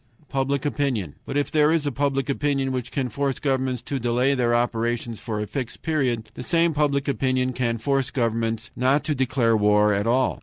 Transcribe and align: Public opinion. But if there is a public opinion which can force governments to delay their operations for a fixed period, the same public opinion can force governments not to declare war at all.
Public 0.29 0.65
opinion. 0.65 1.13
But 1.27 1.37
if 1.37 1.51
there 1.51 1.71
is 1.71 1.85
a 1.85 1.91
public 1.91 2.27
opinion 2.27 2.71
which 2.71 2.89
can 2.89 3.07
force 3.09 3.37
governments 3.37 3.83
to 3.83 3.99
delay 3.99 4.33
their 4.33 4.55
operations 4.55 5.19
for 5.19 5.39
a 5.39 5.45
fixed 5.45 5.83
period, 5.83 6.31
the 6.33 6.41
same 6.41 6.73
public 6.73 7.07
opinion 7.07 7.53
can 7.53 7.77
force 7.77 8.09
governments 8.09 8.71
not 8.75 9.03
to 9.03 9.13
declare 9.13 9.55
war 9.55 9.93
at 9.93 10.07
all. 10.07 10.39